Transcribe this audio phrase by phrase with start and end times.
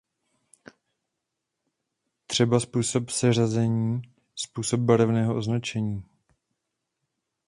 [2.27, 4.01] Třeba způsob seřazení,
[4.35, 6.03] způsob barevného označení.